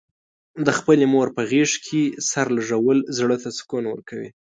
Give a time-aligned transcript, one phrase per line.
[0.65, 4.29] د خپلې مور په غېږه کې سر لږول، زړه ته سکون ورکوي.